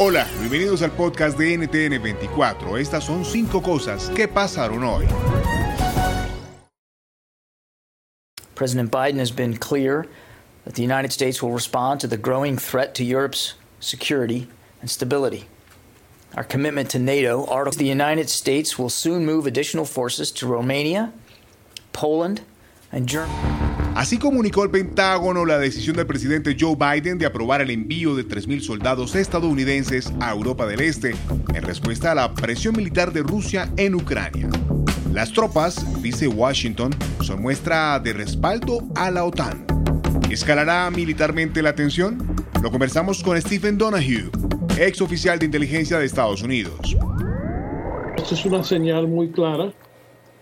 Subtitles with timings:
[0.00, 2.78] Hola, bienvenidos al podcast de NTN 24.
[2.78, 5.08] Estas son cinco cosas que pasaron hoy.
[8.54, 10.06] President Biden has been clear
[10.64, 14.46] that the United States will respond to the growing threat to Europe's security
[14.80, 15.48] and stability.
[16.36, 17.44] Our commitment to NATO
[17.76, 21.12] the United States will soon move additional forces to Romania,
[21.92, 22.42] Poland,
[22.92, 23.87] and Germany.
[23.98, 28.24] Así comunicó el Pentágono la decisión del presidente Joe Biden de aprobar el envío de
[28.24, 31.16] 3.000 soldados estadounidenses a Europa del Este
[31.52, 34.48] en respuesta a la presión militar de Rusia en Ucrania.
[35.12, 39.66] Las tropas, dice Washington, son muestra de respaldo a la OTAN.
[40.30, 42.36] ¿Escalará militarmente la tensión?
[42.62, 44.30] Lo conversamos con Stephen Donahue,
[44.78, 46.96] ex oficial de inteligencia de Estados Unidos.
[48.16, 49.72] Esto es una señal muy clara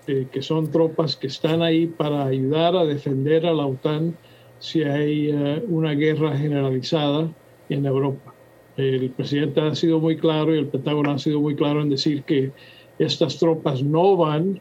[0.08, 4.16] eh, que son tropas que están ahí para ayudar a defender a la OTAN
[4.60, 7.28] si hay eh, una guerra generalizada
[7.68, 8.32] en Europa.
[8.76, 12.22] El presidente ha sido muy claro y el Pentágono ha sido muy claro en decir
[12.22, 12.52] que
[13.00, 14.60] estas tropas no van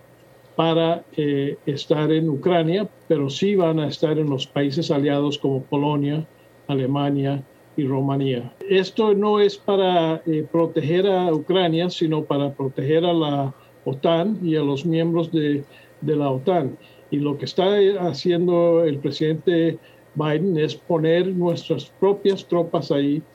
[0.55, 5.61] para eh, estar en Ucrania, pero sí van a estar en los países aliados como
[5.61, 6.25] Polonia,
[6.67, 7.44] Alemania
[7.78, 8.51] y Rumanía.
[8.67, 13.53] Esto no es para proteger a Ucrania, sino para proteger a la
[13.85, 15.68] OTAN y a los miembros de,
[16.01, 16.79] de la OTAN.
[17.09, 17.66] Y lo que está
[18.01, 19.81] haciendo el presidente
[20.13, 23.28] Biden es poner nuestras propias tropas ahí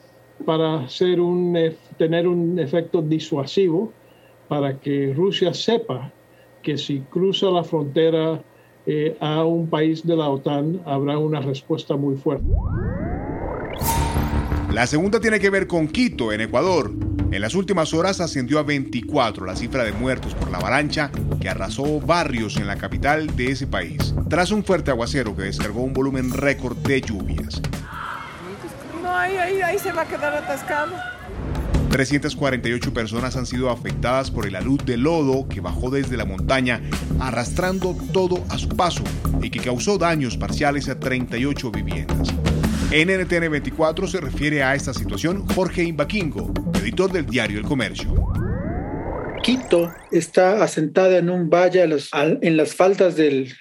[0.45, 1.57] para hacer un,
[1.97, 3.97] tener un efecto disuasivo
[4.47, 6.17] para que Rusia sepa
[6.61, 8.45] que si cruza la frontera
[8.85, 12.61] eh, a un país de la OTAN habrá una respuesta muy fuerte.
[14.71, 16.93] La segunda tiene que ver con Quito, en Ecuador.
[17.29, 21.11] En las últimas horas ascendió a 24 la cifra de muertos por la avalancha
[21.41, 25.81] que arrasó barrios en la capital de ese país, tras un fuerte aguacero que descargó
[25.81, 27.61] un volumen récord de lluvias.
[29.03, 30.93] No, ahí, ahí, ahí se va a quedar atascado.
[31.89, 36.81] 348 personas han sido afectadas por el alud de lodo que bajó desde la montaña,
[37.19, 39.03] arrastrando todo a su paso
[39.41, 42.33] y que causó daños parciales a 38 viviendas.
[42.93, 48.13] En NTN 24 se refiere a esta situación Jorge Imbaquingo, editor del diario El Comercio.
[49.41, 53.53] Quito está asentada en un valle en las faldas del,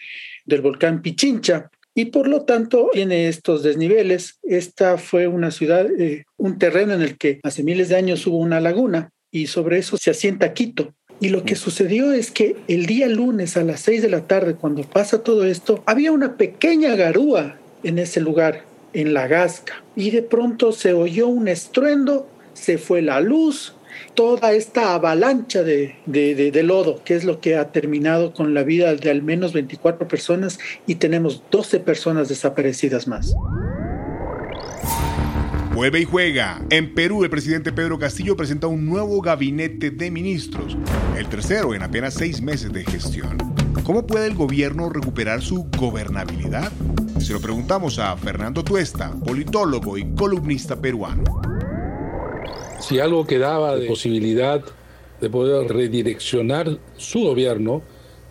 [0.61, 4.41] volcán Pichincha y por lo tanto tiene estos desniveles.
[4.43, 8.39] Esta fue una ciudad, eh, un terreno en el que hace miles de años hubo
[8.39, 10.93] una laguna y sobre eso se asienta Quito.
[11.21, 14.57] Y lo que sucedió es que el día lunes a las seis de la tarde,
[14.57, 20.11] cuando pasa todo esto, había una pequeña garúa en ese lugar en la Gasca y
[20.11, 23.75] de pronto se oyó un estruendo, se fue la luz,
[24.15, 28.95] toda esta avalancha de, de, lodo, que es lo que ha terminado con la vida
[28.95, 33.35] de al menos 24 personas y tenemos 12 personas desaparecidas más.
[35.75, 36.61] Vuelve y juega.
[36.71, 40.77] En Perú, el presidente Pedro Castillo presenta un nuevo gabinete de ministros,
[41.17, 43.39] el tercero en apenas seis meses de gestión.
[43.85, 46.71] ¿Cómo puede el gobierno recuperar su gobernabilidad?
[47.21, 51.23] Se lo preguntamos a Fernando Tuesta, politólogo y columnista peruano.
[52.81, 54.65] Si algo quedaba de posibilidad
[55.21, 57.83] de poder redireccionar su gobierno,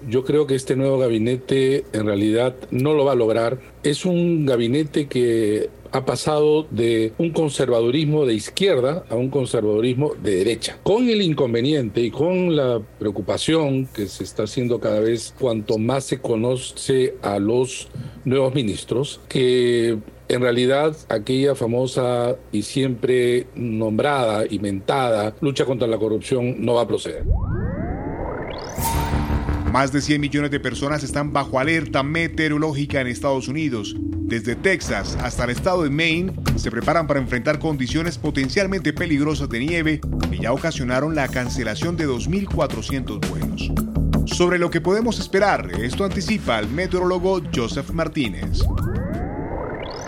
[0.07, 3.59] yo creo que este nuevo gabinete en realidad no lo va a lograr.
[3.83, 10.35] Es un gabinete que ha pasado de un conservadurismo de izquierda a un conservadurismo de
[10.35, 15.77] derecha, con el inconveniente y con la preocupación que se está haciendo cada vez cuanto
[15.77, 17.89] más se conoce a los
[18.25, 19.97] nuevos ministros, que
[20.27, 26.83] en realidad aquella famosa y siempre nombrada y mentada lucha contra la corrupción no va
[26.83, 27.25] a proceder.
[29.71, 35.15] Más de 100 millones de personas están bajo alerta meteorológica en Estados Unidos Desde Texas
[35.21, 40.39] hasta el estado de Maine se preparan para enfrentar condiciones potencialmente peligrosas de nieve que
[40.39, 43.71] ya ocasionaron la cancelación de 2.400 vuelos.
[44.25, 48.61] Sobre lo que podemos esperar, esto anticipa el meteorólogo Joseph Martínez.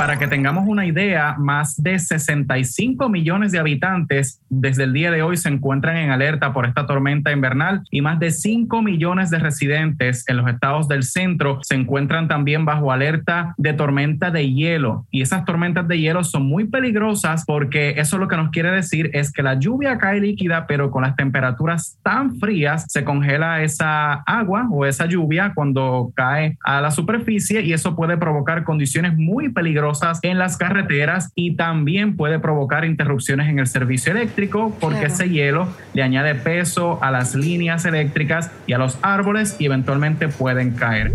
[0.02, 5.22] Para que tengamos una idea, más de 65 millones de habitantes desde el día de
[5.22, 9.38] hoy se encuentran en alerta por esta tormenta invernal y más de 5 millones de
[9.38, 15.06] residentes en los estados del centro se encuentran también bajo alerta de tormenta de hielo.
[15.12, 19.12] Y esas tormentas de hielo son muy peligrosas porque eso lo que nos quiere decir
[19.14, 24.14] es que la lluvia cae líquida, pero con las temperaturas tan frías se congela esa
[24.14, 29.50] agua o esa lluvia cuando cae a la superficie y eso puede provocar condiciones muy
[29.50, 29.91] peligrosas
[30.22, 35.68] en las carreteras y también puede provocar interrupciones en el servicio eléctrico porque ese hielo
[35.94, 41.12] le añade peso a las líneas eléctricas y a los árboles y eventualmente pueden caer.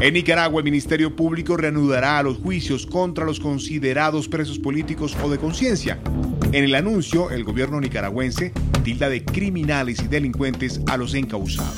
[0.00, 5.38] En Nicaragua, el Ministerio Público reanudará los juicios contra los considerados presos políticos o de
[5.38, 5.98] conciencia.
[6.52, 8.52] En el anuncio, el gobierno nicaragüense
[8.84, 11.74] tilda de criminales y delincuentes a los encausados.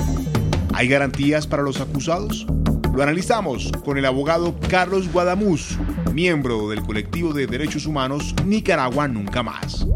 [0.74, 2.46] ¿Hay garantías para los acusados?
[2.94, 5.78] Lo analizamos con el abogado Carlos Guadamuz,
[6.12, 9.86] miembro del colectivo de derechos humanos Nicaragua Nunca Más.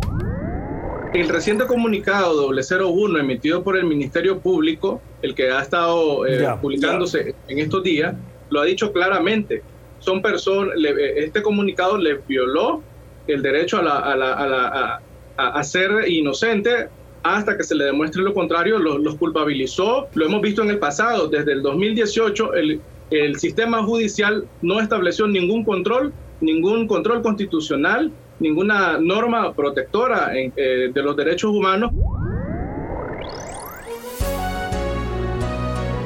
[1.12, 7.34] El reciente comunicado 001 emitido por el Ministerio Público, el que ha estado eh, publicándose
[7.48, 8.14] en estos días,
[8.50, 9.62] lo ha dicho claramente.
[9.98, 10.74] Son personas,
[11.16, 12.82] este comunicado le violó
[13.26, 15.00] el derecho a,
[15.36, 16.88] a ser inocente
[17.24, 20.08] hasta que se le demuestre lo contrario, los, culpabilizó.
[20.14, 22.80] Lo hemos visto en el pasado, desde el 2018 el,
[23.10, 26.12] el sistema judicial no estableció ningún control,
[26.42, 31.92] ningún control constitucional, ninguna norma protectora eh, de los derechos humanos.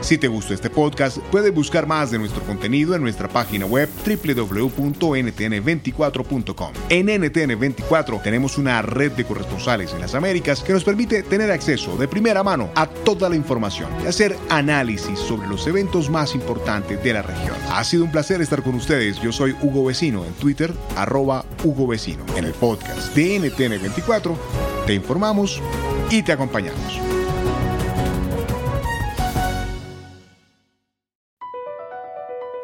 [0.01, 3.91] Si te gustó este podcast, puedes buscar más de nuestro contenido en nuestra página web
[4.07, 6.73] www.ntn24.com.
[6.89, 11.97] En NTN24 tenemos una red de corresponsales en las Américas que nos permite tener acceso
[11.97, 17.03] de primera mano a toda la información y hacer análisis sobre los eventos más importantes
[17.03, 17.57] de la región.
[17.71, 19.21] Ha sido un placer estar con ustedes.
[19.21, 22.25] Yo soy Hugo Vecino en Twitter, arroba Hugo Vecino.
[22.37, 24.37] En el podcast de NTN24
[24.87, 25.61] te informamos
[26.11, 27.08] y te acompañamos.